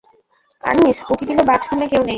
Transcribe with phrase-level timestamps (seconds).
[0.63, 2.09] আনিস উঁকি দিল বাথরুমে-কেউ নেই।